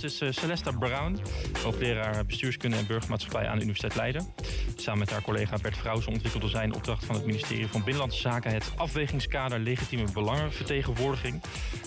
[0.00, 1.18] gast is uh, Celesta Brown,
[1.62, 4.26] hoogleraar bestuurskunde en burgermaatschappij aan de Universiteit Leiden.
[4.76, 8.20] Samen met haar collega Bert Vrouws ontwikkelde zij in opdracht van het ministerie van Binnenlandse
[8.20, 11.42] Zaken het afwegingskader legitieme belangenvertegenwoordiging.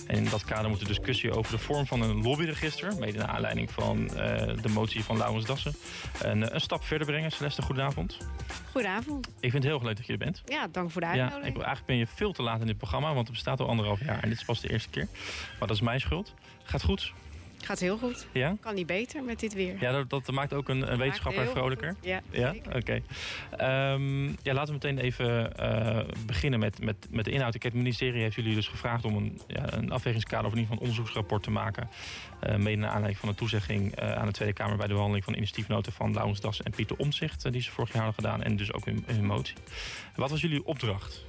[0.07, 3.27] En in dat kader moet de discussie over de vorm van een lobbyregister, mede naar
[3.27, 4.17] aanleiding van uh,
[4.61, 5.73] de motie van Laurens Dassen,
[6.21, 7.31] een, een stap verder brengen.
[7.31, 8.17] Celeste, goedenavond.
[8.71, 9.27] Goedenavond.
[9.27, 10.41] Ik vind het heel leuk dat je er bent.
[10.45, 11.57] Ja, dank voor de uitnodiging.
[11.57, 13.99] Ja, eigenlijk ben je veel te laat in dit programma, want het bestaat al anderhalf
[14.05, 15.07] jaar en dit is pas de eerste keer.
[15.59, 16.33] Maar dat is mijn schuld.
[16.63, 17.13] Gaat goed?
[17.63, 18.27] Gaat heel goed.
[18.33, 18.55] Ja?
[18.59, 19.75] Kan niet beter met dit weer.
[19.79, 21.95] Ja, dat, dat maakt ook een, een wetenschapper vrolijker.
[22.01, 22.53] Ja, ja?
[22.65, 22.77] oké.
[22.77, 23.93] Okay.
[23.93, 27.63] Um, ja, laten we meteen even uh, beginnen met, met, met de inhoud.
[27.63, 30.77] Het ministerie heeft jullie dus gevraagd om een, ja, een afwegingskader of in ieder geval
[30.77, 31.89] een onderzoeksrapport te maken.
[32.43, 35.25] Uh, mede naar aanleiding van de toezegging uh, aan de Tweede Kamer bij de behandeling
[35.25, 38.43] van initiatiefnoten van Laurens Das en Pieter Omtzigt, die ze vorig jaar hadden gedaan.
[38.43, 39.55] En dus ook in hun motie.
[40.15, 41.25] Wat was jullie opdracht?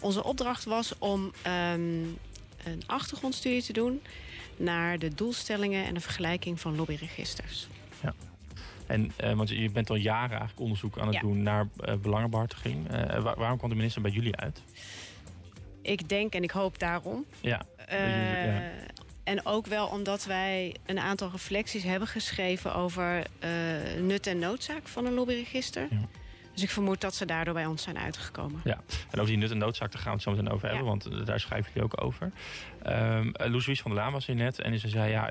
[0.00, 2.18] Onze opdracht was om um,
[2.64, 4.00] een achtergrondstudie te doen
[4.56, 7.68] naar de doelstellingen en de vergelijking van lobbyregisters.
[8.02, 8.14] Ja.
[8.86, 11.20] En, uh, want je bent al jaren eigenlijk onderzoek aan het ja.
[11.20, 12.90] doen naar uh, belangenbehartiging.
[12.90, 14.62] Uh, waar, waarom kwam de minister bij jullie uit?
[15.82, 17.24] Ik denk en ik hoop daarom.
[17.40, 17.66] Ja.
[17.88, 18.70] ja.
[19.24, 23.26] En ook wel omdat wij een aantal reflecties hebben geschreven over
[24.00, 25.86] nut en noodzaak van een lobbyregister.
[25.90, 26.08] Ja.
[26.54, 28.60] Dus ik vermoed dat ze daardoor bij ons zijn uitgekomen.
[28.64, 30.84] Ja, en over die nut en noodzaak daar gaan we het zo meteen over hebben.
[30.84, 30.90] Ja.
[30.90, 32.32] Want daar schrijven jullie ook over.
[32.86, 33.32] Um,
[33.76, 34.60] van der Laan was hier net.
[34.60, 35.30] En ze zei, ja,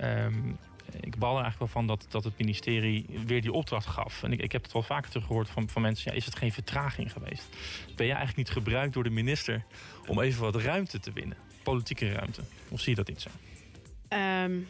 [0.00, 0.58] um,
[1.00, 4.22] ik bal er eigenlijk wel van dat, dat het ministerie weer die opdracht gaf.
[4.22, 6.10] En ik, ik heb het wel vaker teruggehoord van, van mensen.
[6.10, 7.48] Ja, is het geen vertraging geweest?
[7.96, 9.64] Ben je eigenlijk niet gebruikt door de minister
[10.06, 11.36] om even wat ruimte te winnen?
[11.62, 12.42] Politieke ruimte.
[12.68, 13.28] Of zie je dat niet zo?
[14.44, 14.68] Um,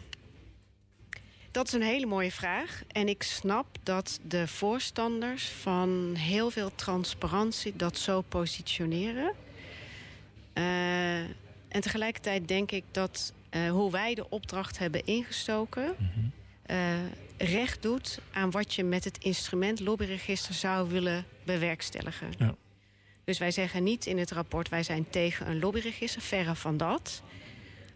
[1.53, 2.83] dat is een hele mooie vraag.
[2.89, 9.33] En ik snap dat de voorstanders van heel veel transparantie dat zo positioneren.
[10.55, 11.21] Uh,
[11.69, 15.95] en tegelijkertijd denk ik dat uh, hoe wij de opdracht hebben ingestoken.
[15.99, 16.33] Mm -hmm.
[16.77, 22.33] uh, recht doet aan wat je met het instrument lobbyregister zou willen bewerkstelligen.
[22.39, 22.55] Ja.
[23.25, 27.23] Dus wij zeggen niet in het rapport wij zijn tegen een lobbyregister, verre van dat.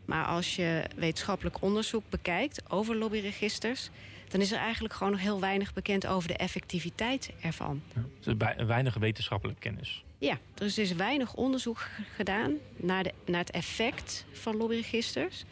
[0.06, 3.90] Maar als je wetenschappelijk onderzoek bekijkt over lobbyregisters...
[4.28, 7.82] dan is er eigenlijk gewoon nog heel weinig bekend over de effectiviteit ervan.
[7.94, 10.04] Ja, dus weinig wetenschappelijke kennis.
[10.18, 15.44] Ja, er is weinig onderzoek gedaan naar, de, naar het effect van lobbyregisters.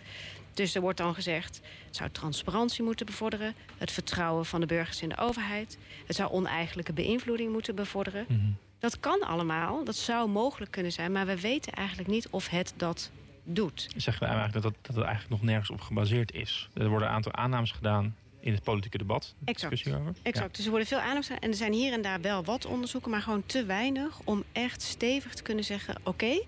[0.54, 3.54] Dus er wordt dan gezegd, het zou transparantie moeten bevorderen...
[3.78, 5.78] het vertrouwen van de burgers in de overheid...
[6.06, 8.24] het zou oneigenlijke beïnvloeding moeten bevorderen.
[8.28, 8.56] Mm -hmm.
[8.78, 11.12] Dat kan allemaal, dat zou mogelijk kunnen zijn...
[11.12, 13.10] maar we weten eigenlijk niet of het dat
[13.44, 13.88] doet.
[13.96, 16.68] Zeggen we eigenlijk dat, dat, dat het eigenlijk nog nergens op gebaseerd is.
[16.74, 19.34] Er worden een aantal aannames gedaan in het politieke debat.
[19.44, 19.86] Exact.
[19.86, 20.14] Over.
[20.22, 20.50] exact.
[20.50, 20.56] Ja.
[20.56, 21.42] Dus er worden veel aannames gedaan.
[21.42, 24.82] En er zijn hier en daar wel wat onderzoeken, maar gewoon te weinig om echt
[24.82, 26.46] stevig te kunnen zeggen: oké, okay,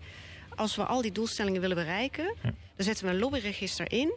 [0.57, 2.55] als we al die doelstellingen willen bereiken, ja.
[2.77, 4.15] dan zetten we een lobbyregister in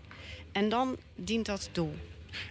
[0.51, 1.95] en dan dient dat doel.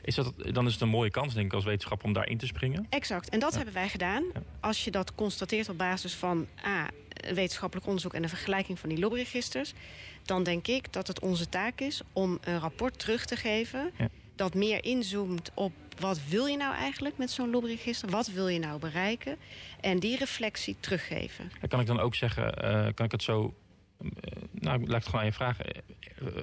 [0.03, 2.47] Is dat, dan is het een mooie kans, denk ik, als wetenschapper om daarin te
[2.47, 2.87] springen.
[2.89, 3.29] Exact.
[3.29, 3.57] En dat ja.
[3.57, 4.25] hebben wij gedaan.
[4.61, 6.89] Als je dat constateert op basis van A,
[7.35, 9.75] wetenschappelijk onderzoek en de vergelijking van die lobbyregisters,
[10.29, 13.91] dan denk ik dat het onze taak is om een rapport terug te geven.
[13.99, 14.09] Ja.
[14.37, 18.11] Dat meer inzoomt op wat wil je nou eigenlijk met zo'n lobbyregister?
[18.11, 19.37] Wat wil je nou bereiken?
[19.81, 21.51] En die reflectie teruggeven.
[21.69, 23.55] Kan ik dan ook zeggen, uh, kan ik het zo
[24.51, 25.67] nou, laat ik het gewoon aan je vragen.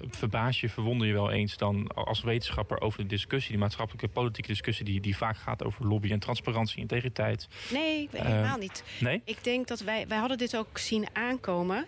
[0.09, 4.49] Verbaas je, verwonder je wel eens dan als wetenschapper over de discussie, die maatschappelijke politieke
[4.49, 7.47] discussie, die, die vaak gaat over lobby en transparantie, integriteit?
[7.71, 8.83] Nee, helemaal uh, niet.
[8.99, 9.21] Nee?
[9.25, 11.85] Ik denk dat wij, wij hadden dit ook zien aankomen,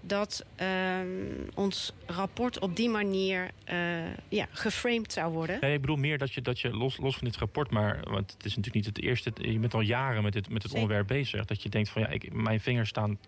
[0.00, 0.66] dat uh,
[1.54, 3.98] ons rapport op die manier uh,
[4.28, 5.58] ja, geframed zou worden.
[5.60, 8.32] Nee, ik bedoel meer dat je, dat je los, los van dit rapport, maar want
[8.32, 11.06] het is natuurlijk niet het eerste, je bent al jaren met dit, met het onderwerp
[11.06, 13.18] bezig, dat je denkt van ja, ik, mijn vingers staan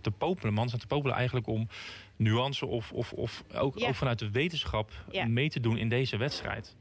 [0.00, 1.68] te popelen, man, staan te popelen eigenlijk om
[2.16, 3.88] nuance of, of, of ook, ja.
[3.88, 5.26] ook vanuit de wetenschap ja.
[5.26, 6.74] mee te doen in deze wedstrijd?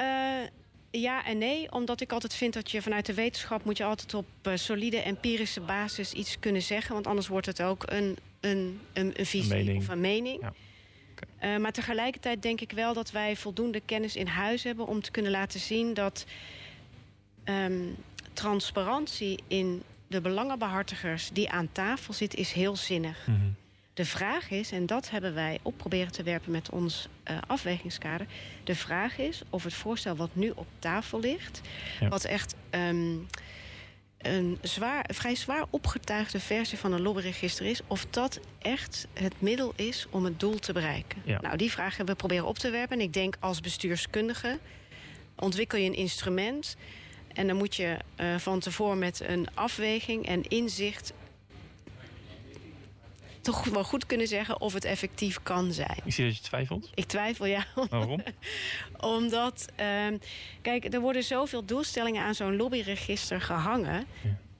[0.00, 0.06] Uh,
[0.90, 4.14] ja en nee, omdat ik altijd vind dat je vanuit de wetenschap moet je altijd
[4.14, 6.94] op uh, solide empirische basis iets kunnen zeggen.
[6.94, 10.40] Want anders wordt het ook een, een, een, een visie een of een mening.
[10.40, 10.52] Ja.
[11.10, 11.54] Okay.
[11.54, 15.10] Uh, maar tegelijkertijd denk ik wel dat wij voldoende kennis in huis hebben om te
[15.10, 16.26] kunnen laten zien dat
[17.44, 17.96] um,
[18.32, 23.26] transparantie in de belangenbehartigers die aan tafel zit, is heel zinnig.
[23.26, 23.56] Mm -hmm.
[23.94, 28.26] De vraag is, en dat hebben wij op proberen te werpen met ons uh, afwegingskader.
[28.64, 31.60] De vraag is of het voorstel wat nu op tafel ligt,
[32.00, 32.08] ja.
[32.08, 33.26] wat echt um,
[34.18, 39.72] een zwaar, vrij zwaar opgetuigde versie van een lobbyregister is, of dat echt het middel
[39.76, 41.22] is om het doel te bereiken.
[41.24, 41.40] Ja.
[41.40, 42.98] Nou, die vraag hebben we proberen op te werpen.
[42.98, 44.58] En ik denk als bestuurskundige
[45.36, 46.76] ontwikkel je een instrument.
[47.32, 51.12] En dan moet je uh, van tevoren met een afweging en inzicht
[53.42, 55.96] toch wel goed kunnen zeggen of het effectief kan zijn.
[56.04, 56.90] Ik zie dat je twijfelt.
[56.94, 57.64] Ik twijfel, ja.
[57.90, 58.22] Waarom?
[59.16, 60.16] Omdat, ehm,
[60.62, 64.06] kijk, er worden zoveel doelstellingen aan zo'n lobbyregister gehangen...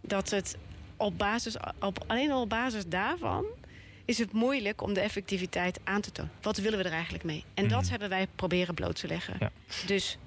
[0.01, 0.57] dat het
[0.97, 3.45] op basis, op, alleen al op basis daarvan
[4.05, 6.33] is het moeilijk om de effectiviteit aan te tonen.
[6.43, 7.45] Wat willen we er eigenlijk mee?
[7.55, 7.91] En dat Mhm.
[7.91, 9.37] hebben wij proberen bloot te leggen.
[9.41, 9.51] Ja.
[9.87, 10.19] Dus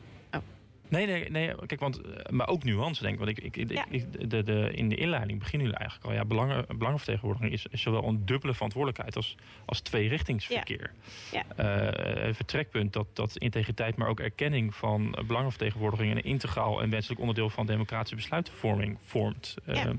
[0.87, 1.55] Nee, nee, nee.
[1.65, 3.19] Kijk, want, eh, maar ook nuance, denk ik.
[3.19, 3.85] Want ik, ik, ik- Ja.
[3.89, 6.15] ik- de, de, in de inleiding beginnen jullie eigenlijk al.
[6.17, 9.35] Ja, belangen, belangenvertegenwoordiging is, is zowel een dubbele verantwoordelijkheid als,
[9.65, 10.91] als tweerichtingsverkeer.
[11.31, 11.43] Ja.
[11.55, 17.19] Eh, een vertrekpunt dat, dat integriteit, maar ook erkenning van belangenvertegenwoordiging een integraal en wenselijk
[17.19, 19.55] onderdeel van democratische besluitvorming vormt.
[19.65, 19.91] Eh, Ja.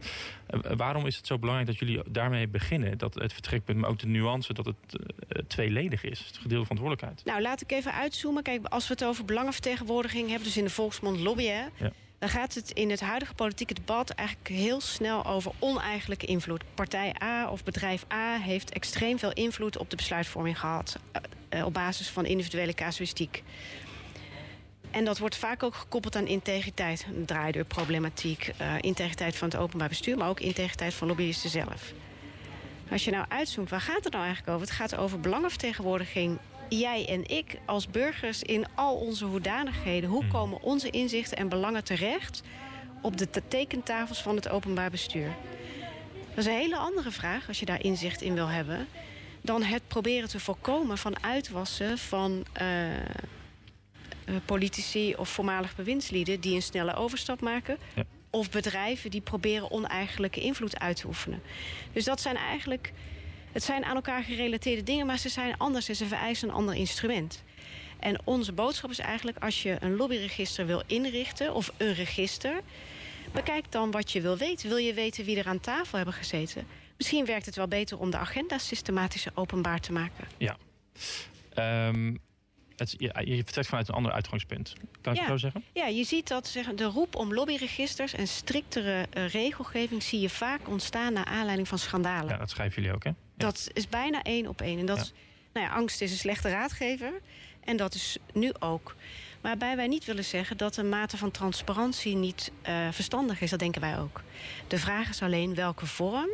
[0.46, 2.98] eh, waarom is het zo belangrijk dat jullie daarmee beginnen?
[2.98, 6.18] Dat het vertrekpunt, maar ook de nuance, dat het eh, tweeledig is.
[6.26, 7.24] Het gedeelde verantwoordelijkheid.
[7.24, 8.42] Nou, laat ik even uitzoomen.
[8.42, 11.90] Kijk, als we het over belangenvertegenwoordiging hebben, dus in de volksmond lobbyen, Ja.
[12.18, 16.64] dan gaat het in het huidige politieke debat eigenlijk heel snel over oneigenlijke invloed.
[16.74, 21.66] Partij A of bedrijf A heeft extreem veel invloed op de besluitvorming gehad, eh, eh,
[21.66, 23.42] op basis van individuele casuïstiek.
[24.90, 30.16] En dat wordt vaak ook gekoppeld aan integriteit, draaideurproblematiek, eh integriteit van het openbaar bestuur,
[30.16, 31.92] maar ook integriteit van lobbyisten zelf.
[32.90, 34.66] Als je nou uitzoomt, waar gaat het nou eigenlijk over?
[34.66, 36.38] Het gaat over belangenvertegenwoordiging.
[36.68, 40.10] Jij en ik als burgers in al onze hoedanigheden.
[40.10, 40.32] Hoe Mhm.
[40.32, 42.42] komen onze inzichten en belangen terecht
[43.02, 45.34] op de te- tekentafels van het openbaar bestuur?
[46.28, 48.86] Dat is een hele andere vraag als je daar inzicht in wil hebben.
[49.40, 53.00] Dan het proberen te voorkomen van uitwassen van eh, eh,
[54.44, 57.76] politici of voormalig bewindslieden die een snelle overstap maken.
[57.94, 58.02] Ja.
[58.30, 61.42] Of bedrijven die proberen oneigenlijke invloed uit te oefenen.
[61.92, 62.92] Dus dat zijn eigenlijk.
[63.56, 66.74] Het zijn aan elkaar gerelateerde dingen, maar ze zijn anders en ze vereisen een ander
[66.74, 67.42] instrument.
[68.00, 72.60] En onze boodschap is eigenlijk: als je een lobbyregister wil inrichten of een register,
[73.32, 74.68] bekijk dan wat je wil weten.
[74.68, 76.66] Wil je weten wie er aan tafel hebben gezeten?
[76.96, 80.24] Misschien werkt het wel beter om de agenda systematisch openbaar te maken.
[81.54, 82.16] Ehm,
[82.76, 84.72] het, ja, je vertrekt vanuit een ander uitgangspunt.
[85.00, 85.26] Kan ik Ja.
[85.26, 85.64] zo zeggen?
[85.72, 90.30] Ja, je ziet dat zeg, de roep om lobbyregisters en striktere eh, regelgeving zie je
[90.30, 92.28] vaak ontstaan naar aanleiding van schandalen.
[92.30, 93.10] Ja, dat schrijven jullie ook, hè?
[93.36, 94.78] Dat is bijna één op één.
[94.78, 95.12] En dat is,
[95.52, 97.12] nou ja, angst is een slechte raadgever.
[97.64, 98.94] En dat is nu ook.
[99.40, 103.50] Waarbij wij niet willen zeggen dat een mate van transparantie niet eh, verstandig is.
[103.50, 104.22] Dat denken wij ook.
[104.68, 106.28] De vraag is alleen welke vorm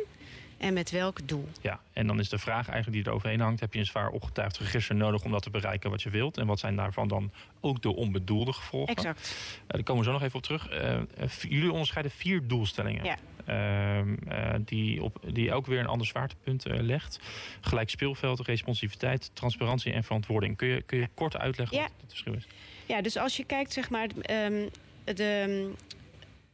[0.63, 1.49] en met welk doel.
[1.61, 3.59] Ja, en dan is de vraag eigenlijk die er overheen hangt...
[3.59, 6.37] heb je een zwaar opgetuigd register nodig om dat te bereiken wat je wilt?
[6.37, 8.95] En wat zijn daarvan dan ook de onbedoelde gevolgen?
[8.95, 9.35] Exact.
[9.67, 10.69] Eh, daar komen we zo nog even op terug.
[10.69, 11.05] Eh, eh,
[11.49, 13.03] jullie onderscheiden vier doelstellingen.
[13.03, 13.17] Ja.
[13.45, 17.19] Ehm, eh, die, op, die ook weer een ander zwaartepunt legt.
[17.61, 20.57] Gelijk speelveld, responsiviteit, transparantie en verantwoording.
[20.57, 21.83] Kun je, kun je kort uitleggen Ja.
[21.83, 22.47] wat het verschil is?
[22.85, 24.67] Ja, dus als je kijkt, zeg maar, ehm,
[25.03, 25.71] de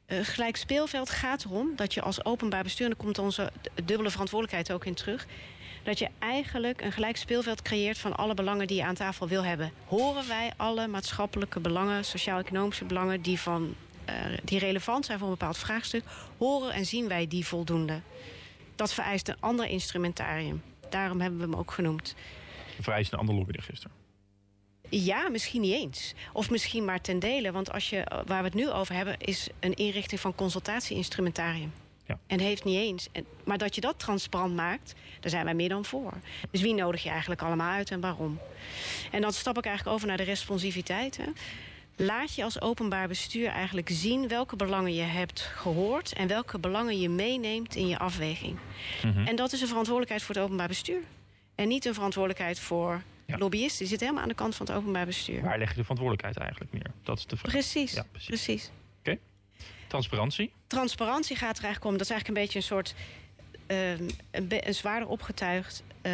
[0.10, 3.52] eh, gelijk speelveld gaat erom dat je als openbaar bestuur, en daar komt onze
[3.84, 5.28] dubbele verantwoordelijkheid ook in terug,
[5.84, 9.44] dat je eigenlijk een gelijk speelveld creëert van alle belangen die je aan tafel wil
[9.44, 9.72] hebben.
[9.86, 13.76] Horen wij alle maatschappelijke belangen, sociaal-economische belangen die, van,
[14.06, 16.04] eh, die relevant zijn voor een bepaald vraagstuk,
[16.38, 18.02] horen en zien wij die voldoende?
[18.76, 20.62] Dat vereist een ander instrumentarium.
[20.90, 22.16] Daarom hebben we hem ook genoemd.
[22.80, 23.90] Vereist een ander lobbyregister.
[24.90, 26.14] Ja, misschien niet eens.
[26.34, 27.52] Of misschien maar ten dele.
[27.52, 31.74] Want als je, waar we het nu over hebben, is een inrichting van consultatie-instrumentarium.
[32.06, 32.20] Ja.
[32.28, 33.08] En heeft niet eens.
[33.12, 36.14] En, maar dat je dat transparant maakt, daar zijn wij meer dan voor.
[36.52, 38.40] Dus wie nodig je eigenlijk allemaal uit en waarom?
[39.12, 41.18] En dan stap ik eigenlijk over naar de responsiviteit.
[41.18, 41.26] Hè.
[41.96, 47.00] Laat je als openbaar bestuur eigenlijk zien welke belangen je hebt gehoord en welke belangen
[47.00, 48.58] je meeneemt in je afweging.
[49.04, 49.28] Mhm.
[49.28, 51.02] En dat is een verantwoordelijkheid voor het openbaar bestuur.
[51.56, 53.38] En niet een verantwoordelijkheid voor Ja.
[53.38, 53.78] lobbyisten.
[53.80, 55.42] Die zitten helemaal aan de kant van het openbaar bestuur.
[55.42, 56.92] Waar leg je de verantwoordelijkheid eigenlijk neer?
[57.04, 57.52] Dat is de vraag.
[57.52, 58.28] Precies, Ja, precies.
[58.28, 58.72] precies.
[59.88, 60.52] Transparantie.
[60.68, 61.98] Transparantie gaat er eigenlijk om.
[61.98, 62.96] Dat is eigenlijk een beetje een soort...
[63.68, 66.12] ehm, een, be- een zwaarder opgetuigd eh,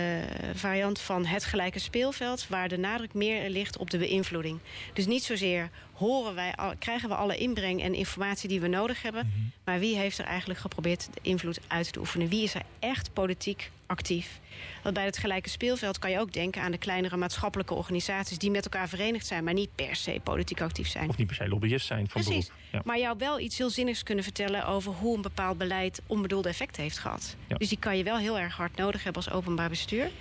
[0.53, 2.47] variant van het gelijke speelveld...
[2.47, 4.59] waar de nadruk meer ligt op de beïnvloeding.
[4.93, 9.01] Dus niet zozeer horen wij, al, krijgen we alle inbreng en informatie die we nodig
[9.01, 9.27] hebben...
[9.27, 9.45] Mhm.
[9.63, 12.27] maar wie heeft er eigenlijk geprobeerd de invloed uit te oefenen?
[12.27, 14.39] Wie is er echt politiek actief?
[14.83, 18.37] Want bij het gelijke speelveld kan je ook denken aan de kleinere maatschappelijke organisaties...
[18.37, 21.09] die met elkaar verenigd zijn, maar niet per se politiek actief zijn.
[21.09, 22.47] Of niet per se lobbyist zijn van Precies.
[22.47, 22.61] beroep.
[22.71, 22.81] Ja.
[22.85, 26.77] Maar jou wel iets heel zinnigs kunnen vertellen over hoe een bepaald beleid onbedoelde effect
[26.77, 27.35] heeft gehad.
[27.47, 27.57] Ja.
[27.57, 30.11] Dus die kan je wel heel erg hard nodig hebben als openbaar bestuur.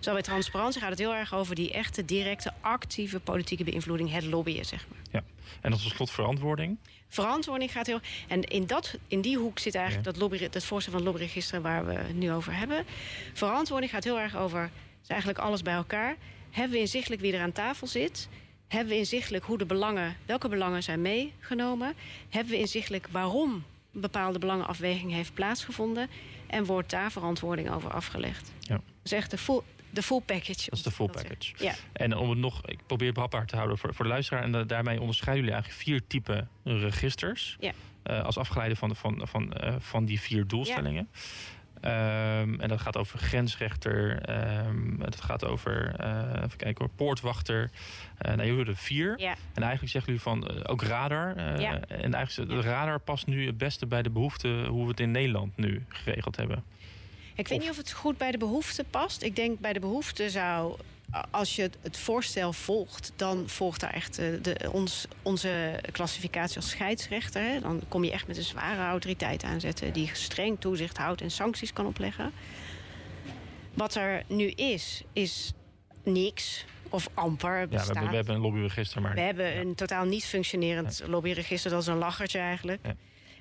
[0.00, 4.24] Zo bij transparantie gaat het heel erg over die echte, directe, actieve politieke beïnvloeding, het
[4.24, 5.19] lobbyen, zeg maar.
[5.60, 6.78] En tot slot verantwoording.
[7.08, 8.00] Verantwoording gaat heel.
[8.28, 10.12] En in, dat, in die hoek zit eigenlijk Ja.
[10.12, 12.84] dat, lobby, dat voorstel van het lobbyregister waar we het nu over hebben.
[13.34, 14.70] Verantwoording gaat heel erg over
[15.02, 16.16] is eigenlijk alles bij elkaar.
[16.50, 18.28] Hebben we inzichtelijk wie er aan tafel zit?
[18.68, 21.94] Hebben we inzichtelijk hoe de belangen, welke belangen zijn meegenomen?
[22.28, 26.08] Hebben we inzichtelijk waarom een bepaalde belangenafweging heeft plaatsgevonden?
[26.46, 28.52] En wordt daar verantwoording over afgelegd.
[28.60, 28.74] Ja.
[28.74, 29.60] Dat is echt de full,
[29.90, 30.70] de full package.
[30.70, 31.52] Dat is de full package.
[31.56, 31.74] Ja.
[31.92, 34.42] En om het nog, ik probeer het behapbaar te houden voor, voor de luisteraar.
[34.42, 37.56] En daarmee onderscheiden jullie eigenlijk vier typen registers.
[37.60, 37.72] Ja.
[38.10, 41.08] Uh, als afgeleide van, van, van, uh, van die vier doelstellingen.
[41.84, 44.22] Um, en dat gaat over grensrechter,
[44.66, 47.70] um, dat gaat over uh, even kijken hoor, poortwachter.
[48.18, 49.14] Nou, jullie er vier.
[49.18, 49.34] Ja.
[49.54, 51.60] En eigenlijk zeggen jullie van ook radar.
[51.60, 51.80] Ja.
[51.80, 55.10] En eigenlijk de radar past nu het beste bij de behoeften hoe we het in
[55.10, 56.64] Nederland nu geregeld hebben.
[57.40, 59.22] Ik weet Of- niet of het goed bij de behoefte past.
[59.22, 60.76] Ik denk bij de behoefte zou,
[61.30, 66.68] als je het- voorstel volgt, dan volgt daar echt eh, de, ons, onze klassificatie als
[66.70, 67.42] scheidsrechter.
[67.42, 67.60] Hè.
[67.60, 71.72] Dan kom je echt met een zware autoriteit aanzetten die streng toezicht houdt en sancties
[71.72, 72.32] kan opleggen.
[73.74, 75.52] Wat er nu is, is
[76.04, 77.86] niks of amper Ja, we bestaat.
[77.94, 79.60] hebben, we hebben een lobbyregister, maar We hebben ja.
[79.60, 81.70] een totaal niet functionerend lobbyregister.
[81.70, 82.80] Dat is een lachertje eigenlijk.
[82.82, 82.94] Ja.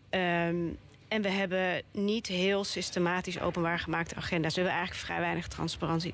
[0.10, 0.56] Ehm,
[1.10, 4.56] en we hebben niet heel systematisch openbaar gemaakte agenda's.
[4.56, 6.14] We hebben eigenlijk vrij weinig transparantie.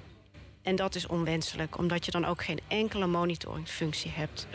[0.61, 4.47] En dat is onwenselijk, omdat je dan ook geen enkele monitoringfunctie hebt.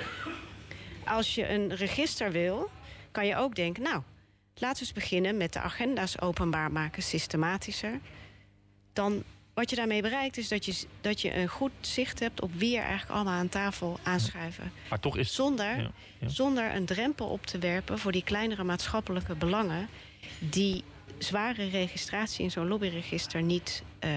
[1.05, 2.71] Als je een register wil,
[3.11, 3.83] kan je ook denken...
[3.83, 4.03] nou,
[4.55, 8.01] laten we eens beginnen met de agenda's openbaar maken, systematischer.
[8.93, 9.23] Dan
[9.55, 12.41] wat je daarmee bereikt is dat je, dat je een goed zicht hebt...
[12.41, 14.73] op wie er eigenlijk allemaal aan tafel aanschuiven.
[14.89, 16.29] Maar toch is Zonder, Ja, ja.
[16.29, 19.89] zonder een drempel op te werpen voor die kleinere maatschappelijke belangen.
[20.39, 20.85] Die
[21.19, 23.83] zware registratie in zo'n lobbyregister niet.
[23.99, 24.11] eh,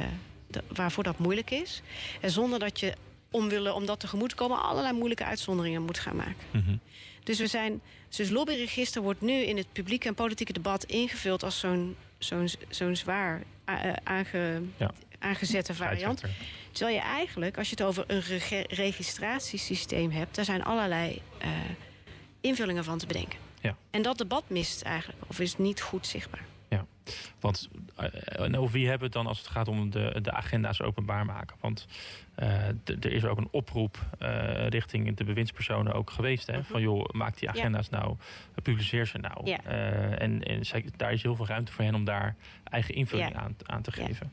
[0.48, 1.82] de- waarvoor dat moeilijk is.
[2.22, 2.94] En zonder dat je
[3.32, 6.36] omwille om dat tegemoet te komen allerlei moeilijke uitzonderingen moet gaan maken.
[6.52, 6.76] Mhm.
[7.24, 7.82] Dus we zijn.
[8.10, 12.96] Dus lobbyregister wordt nu in het publieke en politieke debat ingevuld als zo'n zo'n zo'n
[12.96, 14.92] zwaar a- eh, aange, Ja.
[15.20, 16.24] aangezette variant.
[16.72, 18.24] Terwijl je eigenlijk, als je het over een
[18.70, 21.50] registratiesysteem hebt, daar zijn allerlei eh,
[22.42, 23.40] invullingen van te bedenken.
[23.64, 23.76] Ja.
[23.92, 26.42] En dat debat mist eigenlijk, of is niet goed zichtbaar.
[27.40, 30.32] Want eh, en over wie hebben we het dan als het gaat om de, de
[30.32, 31.56] agenda's openbaar maken?
[31.60, 31.88] Want
[32.36, 36.48] eh, er is ook een oproep eh, richting de bewindspersonen ook geweest.
[36.48, 36.58] Hè?
[36.58, 36.64] Mhm.
[36.66, 37.60] Van joh, maak die Ja.
[37.60, 38.16] agenda's nou,
[38.64, 39.46] publiceer ze nou.
[39.50, 39.58] Ja.
[39.64, 43.40] En en zij- daar is heel veel ruimte voor hen om daar eigen invulling Ja.
[43.40, 44.06] aan, aan te Ja.
[44.06, 44.32] geven.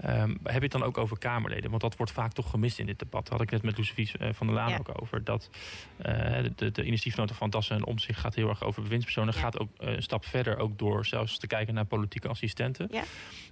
[0.00, 1.70] Ehm, heb je het dan ook over Kamerleden?
[1.70, 3.22] Want dat wordt vaak toch gemist in dit debat.
[3.22, 4.78] Daar had ik net met Lucivies eh, van der Laan Ja.
[4.78, 5.24] ook over.
[5.24, 5.50] Dat
[5.96, 6.14] eh,
[6.56, 9.34] de, de, initiatiefnota van Dassen en Omtzigt gaat heel erg over bewindspersonen.
[9.34, 9.40] Ja.
[9.40, 12.88] Gaat ook eh, een stap verder ook door zelfs te kijken naar politieke assistenten.
[12.90, 13.02] Ja.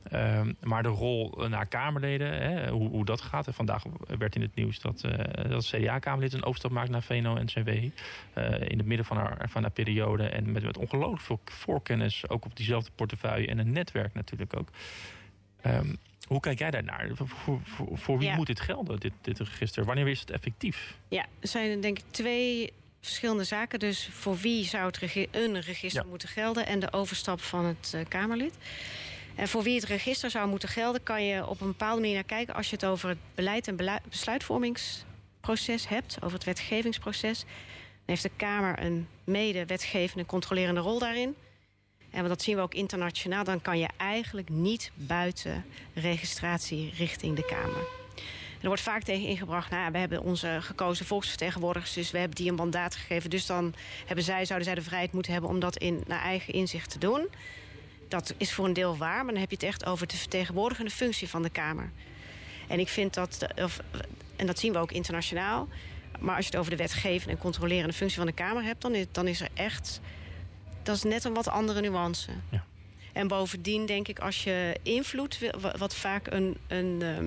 [0.03, 3.47] Ehm, maar de rol naar Kamerleden, hè, hoe, hoe dat gaat.
[3.47, 3.83] En vandaag
[4.19, 5.01] werd in het nieuws dat,
[5.49, 7.69] dat CDA-Kamerlid een overstap maakt naar VNO-NCW.
[7.69, 10.23] in het midden van haar, van haar periode.
[10.23, 12.29] En met, met ongelooflijk veel voorkennis.
[12.29, 13.47] Ook op diezelfde portefeuille.
[13.47, 14.71] En een netwerk natuurlijk ook.
[15.61, 15.95] Ehm,
[16.29, 17.11] hoe kijk jij daarnaar?
[17.15, 17.61] Voor,
[17.95, 18.37] voor, wie Ja.
[18.37, 19.85] moet dit gelden, dit, dit register?
[19.85, 20.97] Wanneer is het effectief?
[21.09, 23.79] Ja, er zijn denk ik twee verschillende zaken.
[23.79, 26.09] Dus voor wie zou het regi- een register Ja.
[26.09, 28.55] moeten gelden en de overstap van het eh, Kamerlid.
[29.35, 32.25] En voor wie het register zou moeten gelden, kan je op een bepaalde manier naar
[32.25, 33.77] kijken als je het over het beleid en
[34.09, 37.41] besluitvormingsproces hebt, over het wetgevingsproces.
[37.41, 37.49] Dan
[38.17, 41.35] heeft de Kamer een mede-wetgevende controlerende rol daarin.
[42.11, 43.45] En dat zien we ook internationaal.
[43.45, 47.87] Dan kan je eigenlijk niet buiten registratie richting de Kamer.
[48.61, 52.49] Er wordt vaak tegen ingebracht, nou, we hebben onze gekozen volksvertegenwoordigers, dus we hebben die
[52.49, 53.31] een mandaat gegeven.
[53.31, 53.75] Dus dan
[54.07, 56.99] hebben zij, zouden zij de vrijheid moeten hebben om dat in, naar eigen inzicht te
[56.99, 57.29] doen.
[58.09, 60.91] Dat is voor een deel waar, maar dan heb je het echt over de vertegenwoordigende
[60.91, 61.91] functie van de Kamer.
[62.69, 63.81] En ik vind dat, of,
[64.37, 65.69] en dat zien we ook internationaal.
[66.19, 69.07] Maar als je het over de wetgevende en controlerende functie van de Kamer hebt, dan
[69.13, 70.01] dan is er echt.
[70.83, 72.31] Dat is net een wat andere nuance.
[72.51, 72.65] Ja.
[73.13, 75.39] En bovendien denk ik, als je invloed,
[75.79, 77.27] wat vaak een, een, ehm,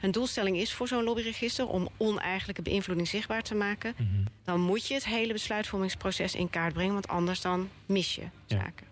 [0.00, 4.06] een doelstelling is voor zo'n lobbyregister, om oneigenlijke beïnvloeding zichtbaar te maken, Mhm.
[4.44, 8.28] dan moet je het hele besluitvormingsproces in kaart brengen, want anders dan mis je Ja.
[8.46, 8.86] zaken.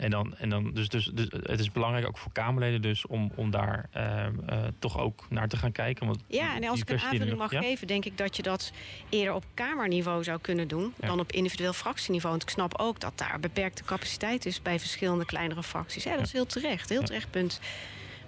[0.00, 3.32] En dan, en dan dus, dus, dus het is belangrijk ook voor Kamerleden dus om,
[3.34, 6.06] om daar ehm, eh, toch ook naar te gaan kijken.
[6.06, 7.60] Want Ja, en als ik een aanvulling mag ja?
[7.60, 8.72] geven, denk ik dat je dat
[9.08, 11.06] eerder op kamerniveau zou kunnen doen Ja.
[11.06, 12.30] dan op individueel fractieniveau.
[12.30, 16.04] Want ik snap ook dat daar beperkte capaciteit is bij verschillende kleinere fracties.
[16.04, 17.60] Ja, dat is heel terecht, heel terecht punt.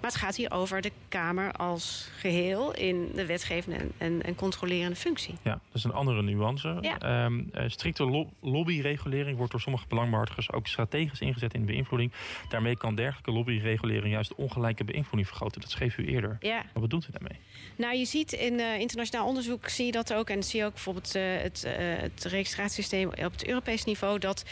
[0.03, 4.35] Maar het gaat hier over de Kamer als geheel in de wetgevende en, en, en
[4.35, 5.35] controlerende functie.
[5.43, 6.77] Ja, dat is een andere nuance.
[6.81, 6.99] Ja.
[6.99, 12.11] Ehm, eh, strikte lo- lobbyregulering wordt door sommige belangbehartigers ook strategisch ingezet in de beïnvloeding.
[12.49, 15.61] Daarmee kan dergelijke lobbyregulering juist ongelijke beïnvloeding vergroten.
[15.61, 16.37] Dat schreef u eerder.
[16.39, 17.39] Ja, Wat bedoelt u daarmee?
[17.75, 20.29] Nou, je ziet in eh, internationaal onderzoek zie je dat ook.
[20.29, 21.65] En zie je ook bijvoorbeeld eh, het,
[22.01, 24.19] het registratiesysteem op het Europees niveau.
[24.19, 24.43] Dat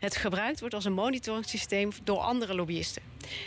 [0.00, 3.02] het gebruikt wordt als een monitoringssysteem door andere lobbyisten.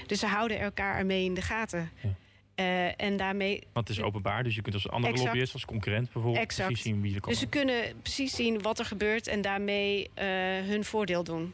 [0.07, 1.91] Dus ze houden elkaar ermee in de gaten.
[2.01, 2.09] Ja.
[2.55, 3.63] Eh, en daarmee.
[3.73, 5.29] Want het is openbaar, dus je kunt als andere Exact.
[5.29, 6.67] lobbyist, als concurrent bijvoorbeeld, Exact.
[6.67, 7.31] precies zien wie er komt.
[7.31, 10.25] Dus ze kunnen precies zien wat er gebeurt en daarmee eh,
[10.63, 11.53] hun voordeel doen.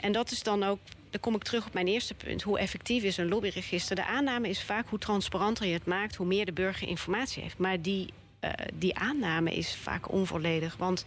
[0.00, 0.78] En dat is dan ook
[1.10, 2.42] dan kom ik terug op mijn eerste punt.
[2.42, 3.96] Hoe effectief is een lobbyregister?
[3.96, 7.58] De aanname is vaak hoe transparanter je het maakt, hoe meer de burger informatie heeft.
[7.58, 8.08] Maar die,
[8.40, 10.76] uh, die aanname is vaak onvolledig.
[10.76, 11.04] Want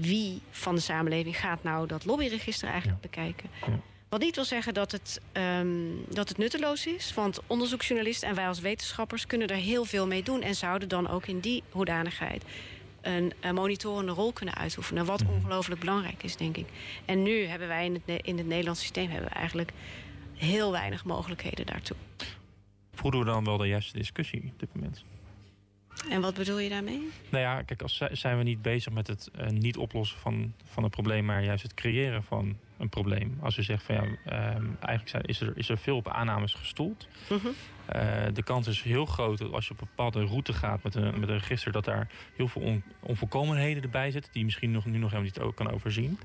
[0.00, 3.50] wie van de samenleving gaat nou dat lobbyregister eigenlijk bekijken?
[3.66, 3.80] Ja.
[4.08, 7.14] Wat niet wil zeggen dat het, um, dat het nutteloos is.
[7.14, 10.42] Want onderzoeksjournalisten en wij als wetenschappers kunnen er heel veel mee doen.
[10.42, 12.44] En zouden dan ook in die hoedanigheid
[13.00, 15.04] een, een monitorende rol kunnen uitoefenen.
[15.04, 15.32] Wat mhm.
[15.32, 16.66] ongelooflijk belangrijk is, denk ik.
[17.04, 19.72] En nu hebben wij in het, in het Nederlands systeem hebben we eigenlijk
[20.34, 21.96] heel weinig mogelijkheden daartoe.
[22.92, 25.04] Voeren we dan wel de juiste discussie op dit moment?
[26.08, 27.08] En wat bedoel je daarmee?
[27.28, 30.84] Nou ja, kijk, als zijn we niet bezig met het uh, niet oplossen van, van
[30.84, 33.38] een probleem, maar juist het creëren van een probleem.
[33.40, 34.02] Als u zegt van ja,
[34.56, 37.08] um, eigenlijk is er, is er veel op aannames gestoeld.
[37.28, 37.36] -hmm.
[37.36, 37.52] uh,
[38.34, 41.20] de kans is heel groot dat als je op een bepaalde route gaat met een,
[41.20, 44.84] met een register, dat daar heel veel on, onvolkomenheden erbij zitten, die je misschien nog,
[44.84, 46.18] nu nog helemaal niet ook kan overzien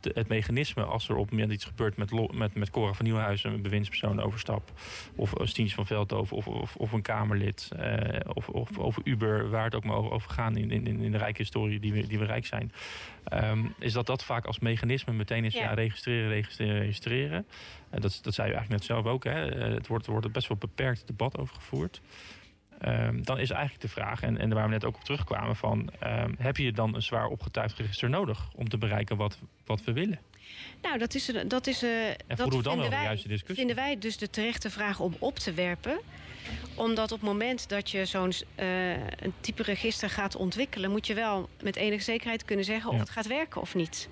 [0.00, 3.52] het mechanisme als er op het moment iets gebeurt met, met, met Cora van Nieuwenhuizen,
[3.52, 4.72] een bewindspersoon overstap,
[5.14, 9.64] of Stientje van Veldhoven, of, of, of een Kamerlid, eh, of, of over Uber, waar
[9.64, 12.24] het ook maar over gaat in, in, in de rijke historie die we, die we
[12.24, 12.72] rijk zijn,
[13.32, 15.74] um, is dat dat vaak als mechanisme meteen is ja.
[15.74, 17.46] registreren, registreren, registreren.
[17.94, 19.24] Uh, dat, dat zei u eigenlijk net zelf ook.
[19.24, 19.68] Hè.
[19.68, 22.00] Uh, het wordt, wordt best wel beperkt debat over gevoerd.
[22.86, 25.90] Um, dan is eigenlijk de vraag, en, en waar we net ook op terugkwamen, van
[26.02, 29.92] um, heb je dan een zwaar opgetuigd register nodig om te bereiken wat, wat we
[29.92, 30.18] willen?
[30.82, 33.66] Nou, dat is, dat is uh, en dat we dan wel de juiste discussie?
[33.66, 36.00] Vinden wij dus de terechte vraag om op te werpen
[36.74, 41.14] omdat op het moment dat je zo'n uh, een type register gaat ontwikkelen, moet je
[41.14, 43.00] wel met enige zekerheid kunnen zeggen of ja.
[43.00, 44.08] het gaat werken of niet.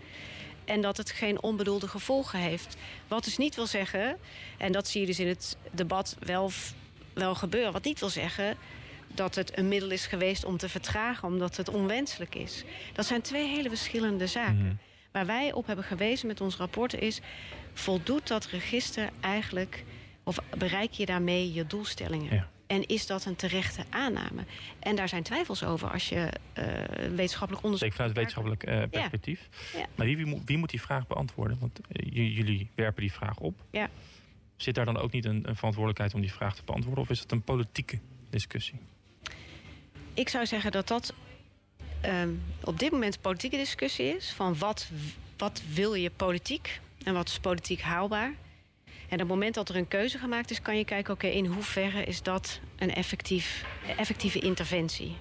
[0.65, 2.77] En dat het geen onbedoelde gevolgen heeft.
[3.09, 4.17] Wat dus niet wil zeggen,
[4.59, 6.51] en dat zie je dus in het debat wel
[7.19, 7.73] wel gebeuren.
[7.73, 8.57] Wat niet wil zeggen
[9.15, 12.65] dat het een middel is geweest om te vertragen, omdat het onwenselijk is.
[12.93, 14.57] Dat zijn twee hele verschillende zaken.
[14.57, 14.75] Mhm.
[15.11, 17.21] Waar wij op hebben gewezen met ons rapport is:
[17.73, 19.85] voldoet dat register eigenlijk,
[20.23, 22.49] of bereik je daarmee je doelstellingen?
[22.67, 24.45] En is dat een terechte aanname?
[24.79, 26.65] En daar zijn twijfels over als je uh,
[27.15, 27.93] wetenschappelijk onderzoek.
[27.93, 29.49] Zeker vanuit wetenschappelijk uh, perspectief.
[29.73, 29.79] Ja.
[29.79, 29.87] Ja.
[29.95, 31.59] Maar wie, wie, wie, moet die vraag beantwoorden?
[31.61, 33.55] Want uh, jullie werpen die vraag op.
[33.71, 33.89] Ja.
[34.57, 37.03] Zit daar dan ook niet een, een verantwoordelijkheid om die vraag te beantwoorden?
[37.03, 37.99] Of is het een politieke
[38.31, 38.79] discussie?
[40.15, 41.15] Ik zou zeggen dat dat
[42.05, 44.33] um, op dit moment een politieke discussie is.
[44.33, 44.91] Van wat,
[45.37, 48.35] wat wil je politiek en wat is politiek haalbaar?
[48.85, 51.15] En op het moment dat er een keuze gemaakt is, kan je kijken...
[51.15, 53.65] oké, in hoeverre is dat een effectief,
[53.97, 55.17] effectieve interventie?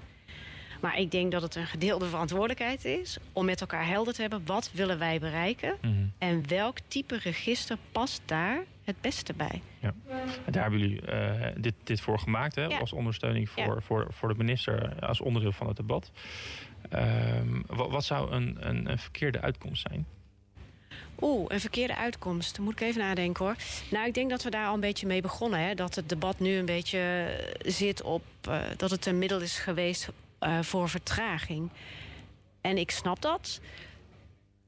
[0.81, 3.17] Maar ik denk dat het een gedeelde verantwoordelijkheid is...
[3.33, 5.77] om met elkaar helder te hebben, wat willen wij bereiken...
[5.81, 6.11] Mm -hmm.
[6.17, 9.61] en welk type register past daar het beste bij.
[9.79, 9.93] Ja.
[10.45, 12.65] En daar hebben jullie uh, dit, dit voor gemaakt, hè?
[12.65, 12.77] Ja.
[12.77, 13.81] als ondersteuning voor, ja.
[13.81, 14.95] voor, voor de minister...
[14.99, 16.11] als onderdeel van het debat.
[16.93, 20.05] Um, wat, wat, zou een, een, een verkeerde uitkomst zijn?
[21.21, 22.59] Oeh, een verkeerde uitkomst.
[22.59, 23.55] Moet ik even nadenken hoor.
[23.91, 25.59] Nou, ik denk dat we daar al een beetje mee begonnen.
[25.59, 25.75] Hè?
[25.75, 27.27] Dat het debat nu een beetje
[27.65, 31.69] zit op uh, dat het een middel is geweest uh, voor vertraging.
[32.61, 33.59] En ik snap dat.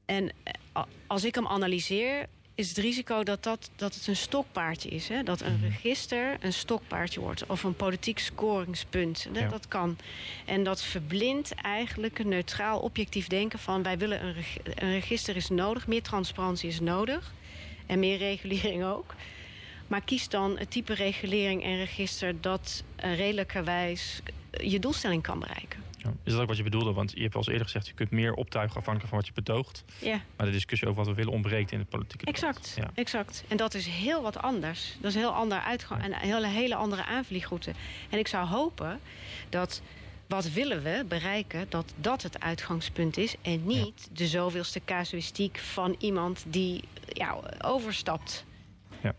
[0.04, 2.26] En uh, als ik hem analyseer,
[2.58, 5.08] is het risico dat, dat, dat het een stokpaardje is.
[5.08, 5.22] Hè?
[5.22, 7.46] Dat een register een stokpaardje wordt.
[7.46, 9.28] Of een politiek scoringspunt.
[9.32, 9.48] Ja.
[9.48, 9.98] Dat kan.
[10.44, 13.82] En dat verblindt eigenlijk een neutraal, objectief denken van...
[13.82, 17.32] wij willen een, reg een register is nodig, meer transparantie is nodig.
[17.86, 19.14] En meer regulering ook.
[19.88, 22.40] Maar kies dan het type regulering en register...
[22.40, 25.82] dat uh, redelijkerwijs je doelstelling kan bereiken.
[25.98, 26.12] Ja.
[26.22, 26.92] Is dat ook wat je bedoelde?
[26.92, 27.86] Want je hebt al eens eerder gezegd...
[27.86, 29.84] je kunt meer optuigen afhankelijk van wat je betoogt.
[30.00, 30.20] Ja.
[30.36, 32.90] Maar de discussie over wat we willen ontbreekt in het politieke Exact, ja.
[32.94, 33.44] exact.
[33.48, 34.96] En dat is heel wat anders.
[35.00, 37.72] Dat is een heel ander uitgang en een hele, hele andere aanvliegroute.
[38.10, 39.00] En ik zou hopen
[39.48, 39.82] dat
[40.26, 43.34] wat willen we bereiken, dat dat het uitgangspunt is...
[43.42, 48.44] en niet de zoveelste casuïstiek van iemand die ja, overstapt.
[49.02, 49.14] Ja.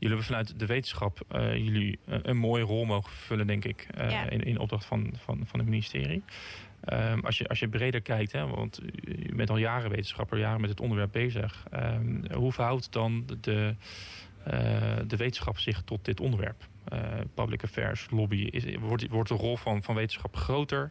[0.00, 3.86] Jullie hebben vanuit de wetenschap uh, jullie uh, een mooie rol mogen vervullen, denk ik,
[3.98, 4.30] uh, ja.
[4.30, 6.22] in, in opdracht van, van, van het ministerie.
[6.92, 10.60] Um, als, je, als je breder kijkt, hè, want u bent al jaren wetenschapper, jaren
[10.60, 11.66] met het onderwerp bezig.
[11.74, 13.74] Um, hoe verhoudt dan de,
[15.06, 16.68] de wetenschap zich tot dit onderwerp?
[17.34, 20.90] public affairs, lobby, is, wordt, wordt de rol van, van wetenschap groter?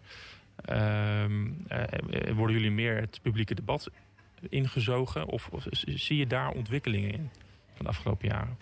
[0.70, 1.66] Um,
[2.36, 3.90] worden jullie meer het publieke debat
[4.50, 5.26] ingezogen?
[5.26, 7.30] Of, of zie je daar ontwikkelingen in?
[7.80, 8.56] Van de afgelopen jaren?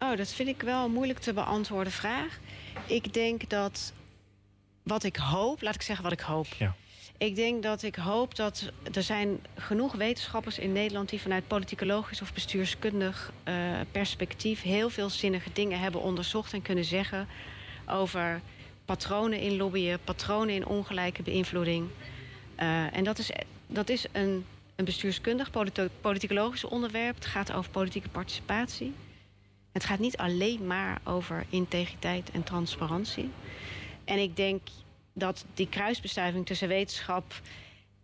[0.00, 2.38] Uh, oh, dat vind ik wel een moeilijk te beantwoorden vraag.
[2.86, 3.92] Ik denk dat
[4.82, 6.46] wat ik hoop, laat ik zeggen wat ik hoop.
[6.46, 6.74] Ja.
[7.18, 11.08] Ik denk dat ik hoop dat er zijn genoeg wetenschappers in Nederland...
[11.08, 13.54] die vanuit politicologisch of bestuurskundig uh,
[13.90, 14.62] perspectief...
[14.62, 17.28] heel veel zinnige dingen hebben onderzocht en kunnen zeggen...
[17.86, 18.40] over
[18.84, 21.88] patronen in lobbyen, patronen in ongelijke beïnvloeding.
[22.58, 23.30] Uh, en dat is,
[23.66, 24.44] dat is een
[24.76, 25.50] een bestuurskundig,
[26.00, 27.14] politicologisch onderwerp.
[27.14, 28.94] Het gaat over politieke participatie.
[29.72, 33.30] Het gaat niet alleen maar over integriteit en transparantie.
[34.04, 34.60] En ik denk
[35.12, 37.40] dat die kruisbestuiving tussen wetenschap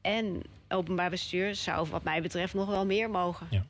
[0.01, 3.47] en openbaar bestuur zou wat mij betreft nog wel meer mogen.
[3.51, 3.67] Ja.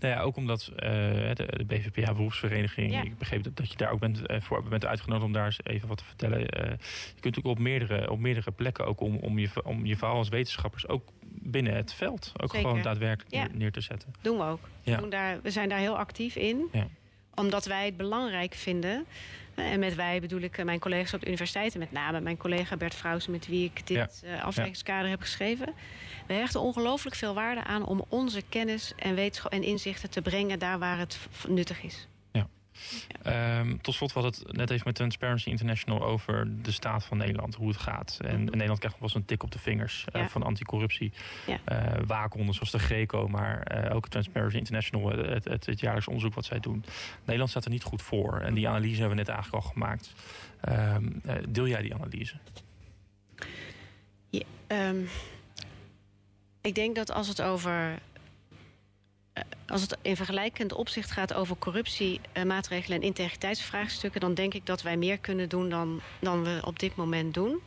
[0.00, 3.90] Nou ja, ook omdat uh, de, de BVPA beroepsvereniging, ik begreep dat, dat je daar
[3.90, 6.40] ook bent, uh, voor bent uitgenodigd om daar eens even wat te vertellen.
[6.40, 6.70] Uh,
[7.14, 10.16] je kunt ook op meerdere, op meerdere plekken ook om, om, je, om je verhaal
[10.16, 11.08] als wetenschappers ook
[11.42, 14.14] binnen het veld ook gewoon daadwerkelijk neer te zetten.
[14.20, 14.68] Doen we ook.
[14.82, 14.94] Ja.
[14.94, 16.68] We, doen daar, we zijn daar heel actief in.
[16.72, 16.86] Ja.
[17.34, 19.06] Omdat wij het belangrijk vinden
[19.54, 22.94] en met wij bedoel ik mijn collega's op de universiteiten, met name mijn collega Bert
[22.94, 24.38] Vrouwsen, met wie ik dit ja.
[24.38, 25.74] afwegingskader heb geschreven.
[26.26, 30.58] We hechten ongelooflijk veel waarde aan om onze kennis en wetenschap en inzichten te brengen
[30.58, 32.08] daar waar het nuttig is.
[33.22, 33.58] Ja.
[33.58, 37.54] Ehm, tot slot was het net even met Transparency International over de staat van Nederland,
[37.54, 38.18] hoe het gaat.
[38.20, 38.50] En, mhm.
[38.50, 41.12] Nederland krijgt nog wel eens een tik op de vingers uh, van anticorruptie.
[41.46, 41.60] Ja.
[41.68, 46.34] Uh, waakhonden zoals de Greco, maar uh, ook Transparency International, het, het, het, jaarlijks onderzoek
[46.34, 46.84] wat zij doen.
[47.24, 48.40] Nederland staat er niet goed voor.
[48.40, 50.12] En die analyse hebben we net eigenlijk al gemaakt.
[50.60, 51.04] Ehm,
[51.48, 52.34] deel jij die analyse?
[54.30, 55.08] Ja, um
[56.60, 57.98] ik denk dat als het over.
[59.40, 62.42] Eh, als het in vergelijkend opzicht gaat over corruptie, eh,
[62.88, 66.96] en integriteitsvraagstukken, dan denk ik dat wij meer kunnen doen dan, dan we op dit
[66.96, 67.60] moment doen.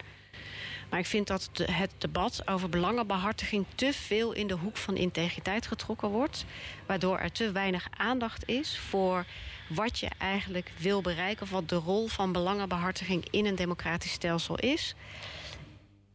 [0.89, 5.67] Maar ik vind dat het debat over belangenbehartiging te veel in de hoek van integriteit
[5.67, 6.45] getrokken wordt.
[6.85, 9.25] Waardoor er te weinig aandacht is voor
[9.69, 11.43] wat je eigenlijk wil bereiken.
[11.43, 14.95] Of wat de rol van belangenbehartiging in een democratisch stelsel is.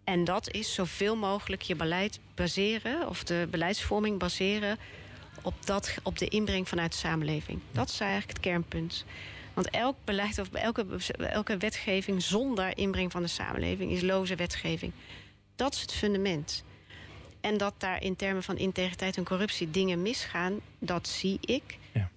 [0.05, 4.79] En dat is zoveel mogelijk je beleid baseren, of de beleidsvorming baseren
[5.43, 7.61] op, dat, op de inbreng vanuit de samenleving.
[7.73, 9.05] Dat is eigenlijk het kernpunt.
[9.55, 10.87] Want elk beleid of elke,
[11.19, 14.93] elke wetgeving zonder inbreng van de samenleving is loze wetgeving.
[15.57, 16.65] Dat is het fundament.
[17.41, 21.79] En dat daar in termen van integriteit en corruptie dingen misgaan, dat zie ik.
[21.93, 22.11] Ja.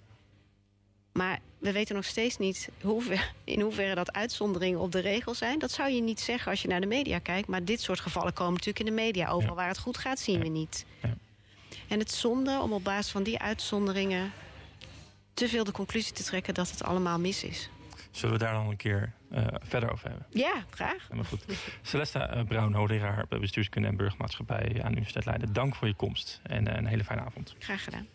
[1.12, 2.68] Maar we weten nog steeds niet
[3.44, 5.58] in hoeverre dat uitzonderingen op de regel zijn.
[5.58, 7.48] Dat zou je niet zeggen als je naar de media kijkt.
[7.48, 9.28] Maar dit soort gevallen komen natuurlijk in de media.
[9.28, 10.84] Overal waar het goed gaat, zien we niet.
[11.02, 11.14] Ja.
[11.92, 14.32] En het zonde om op basis van die uitzonderingen
[15.34, 17.70] te veel de conclusie te trekken dat het allemaal mis is.
[18.10, 20.26] Zullen we daar dan een keer uh, verder over hebben?
[20.30, 21.02] Ja, graag.
[21.02, 21.44] Helemaal goed.
[21.82, 25.52] Celesta uh, Bruin, hoogleraar bestuurskunde en burgermaatschappij aan de Universiteit Leiden.
[25.52, 27.54] Dank voor je komst en uh, een hele fijne avond.
[27.58, 28.06] Graag gedaan.